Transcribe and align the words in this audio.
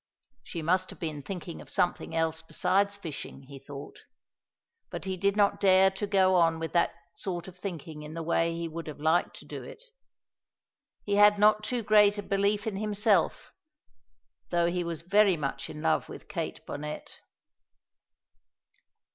She 0.41 0.63
must 0.63 0.89
have 0.89 0.99
been 0.99 1.21
thinking 1.21 1.61
of 1.61 1.69
something 1.69 2.15
else 2.15 2.41
besides 2.41 2.95
fishing, 2.95 3.43
he 3.43 3.59
thought. 3.59 3.99
But 4.89 5.05
he 5.05 5.15
did 5.15 5.37
not 5.37 5.59
dare 5.59 5.91
to 5.91 6.07
go 6.07 6.33
on 6.33 6.57
with 6.57 6.73
that 6.73 6.95
sort 7.13 7.47
of 7.47 7.55
thinking 7.55 8.01
in 8.01 8.15
the 8.15 8.23
way 8.23 8.51
he 8.55 8.67
would 8.67 8.87
have 8.87 8.99
liked 8.99 9.35
to 9.35 9.45
do 9.45 9.61
it. 9.61 9.83
He 11.03 11.17
had 11.17 11.37
not 11.37 11.63
too 11.63 11.83
great 11.83 12.17
a 12.17 12.23
belief 12.23 12.65
in 12.65 12.77
himself, 12.77 13.53
though 14.49 14.65
he 14.65 14.83
was 14.83 15.03
very 15.03 15.37
much 15.37 15.69
in 15.69 15.83
love 15.83 16.09
with 16.09 16.27
Kate 16.27 16.65
Bonnet. 16.65 17.19